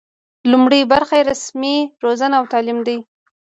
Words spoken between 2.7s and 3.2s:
دی.